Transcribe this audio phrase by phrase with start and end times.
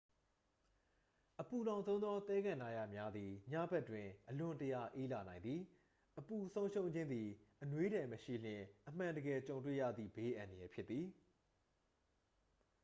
[1.41, 5.61] အပူလောင်ဆုံးသော သဲကန္တရများသည် ညဘက်တွင် အလွန်တရာ အေးလာနိုင်သည်
[6.17, 7.27] အပူဆုံးရှုံးခြင်းသည်
[7.63, 11.05] အနွေးထည်မရှိလျှင် အမှန်တကယ်ကြုံတွေ့ရသည့် ဘေးအန္တရာယ်ဖြစ်သည်